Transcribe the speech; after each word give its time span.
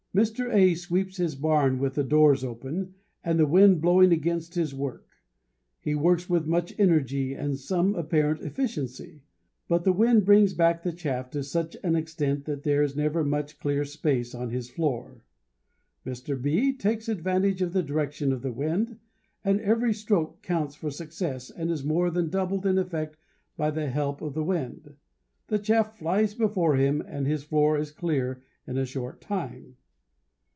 Mr. 0.13 0.53
A 0.53 0.75
sweeps 0.75 1.15
his 1.15 1.35
barn 1.35 1.79
with 1.79 1.93
the 1.95 2.03
doors 2.03 2.43
open 2.43 2.93
and 3.23 3.39
the 3.39 3.45
wind 3.47 3.79
blowing 3.79 4.11
against 4.11 4.55
his 4.55 4.75
work. 4.75 5.07
He 5.79 5.95
works 5.95 6.29
with 6.29 6.45
much 6.45 6.77
energy 6.77 7.33
and 7.33 7.57
some 7.57 7.95
apparent 7.95 8.41
efficiency; 8.41 9.21
but 9.69 9.85
the 9.85 9.93
wind 9.93 10.25
brings 10.25 10.53
back 10.53 10.83
the 10.83 10.91
chaff 10.91 11.29
to 11.29 11.41
such 11.43 11.77
an 11.81 11.95
extent 11.95 12.43
that 12.43 12.63
there 12.63 12.83
is 12.83 12.93
never 12.93 13.23
much 13.23 13.57
clear 13.57 13.85
space 13.85 14.35
on 14.35 14.49
his 14.49 14.69
floor. 14.69 15.23
Mr. 16.05 16.41
B 16.41 16.73
takes 16.73 17.07
advantage 17.07 17.61
of 17.61 17.71
the 17.71 17.81
direction 17.81 18.33
of 18.33 18.41
the 18.41 18.51
wind, 18.51 18.99
and 19.45 19.61
every 19.61 19.93
stroke 19.93 20.41
counts 20.41 20.75
for 20.75 20.91
success 20.91 21.49
and 21.49 21.71
is 21.71 21.85
more 21.85 22.11
than 22.11 22.27
doubled 22.29 22.65
in 22.65 22.77
effect 22.77 23.15
by 23.55 23.71
the 23.71 23.87
help 23.89 24.21
of 24.21 24.33
the 24.33 24.43
wind. 24.43 24.93
The 25.47 25.57
chaff 25.59 25.97
flies 25.97 26.33
before 26.33 26.75
him 26.75 26.99
and 26.99 27.25
his 27.25 27.45
floor 27.45 27.77
is 27.77 27.91
clear 27.93 28.43
in 28.67 28.77
a 28.77 28.85
short 28.85 29.21
time. 29.21 29.77